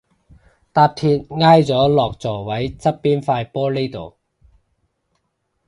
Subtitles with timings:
[0.73, 4.17] 搭鐵挨咗落座位側邊塊玻璃度